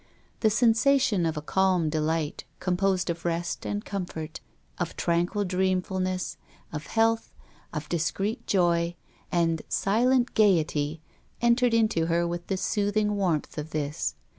[0.39, 4.39] The sensation of a calm delight composed of rest and comfort,
[4.79, 6.37] of tranquil dreamfulness,
[6.73, 7.31] of health,
[7.71, 8.95] of discreet joy,
[9.31, 11.01] and silent gaiety,
[11.39, 14.15] entered into her with the soothing warmth of this.